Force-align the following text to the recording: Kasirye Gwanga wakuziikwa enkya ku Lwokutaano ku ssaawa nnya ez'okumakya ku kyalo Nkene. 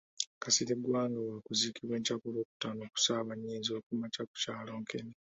Kasirye 0.41 0.75
Gwanga 0.85 1.19
wakuziikwa 1.29 1.93
enkya 1.97 2.15
ku 2.21 2.27
Lwokutaano 2.33 2.81
ku 2.91 2.97
ssaawa 2.99 3.33
nnya 3.35 3.53
ez'okumakya 3.59 4.21
ku 4.29 4.35
kyalo 4.41 4.71
Nkene. 4.81 5.13